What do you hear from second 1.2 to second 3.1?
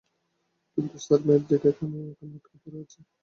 Maverick এখনো ওখানে আটকা পড়ে রয়েছে।